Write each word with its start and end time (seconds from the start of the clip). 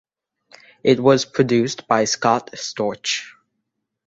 It 0.83 0.99
was 0.99 1.25
produced 1.25 1.87
by 1.87 2.05
Scott 2.05 2.53
Storch. 2.55 3.33